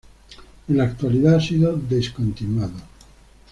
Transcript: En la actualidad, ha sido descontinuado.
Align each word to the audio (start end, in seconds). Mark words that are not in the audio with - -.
En 0.67 0.77
la 0.77 0.85
actualidad, 0.85 1.35
ha 1.35 1.39
sido 1.39 1.75
descontinuado. 1.77 2.73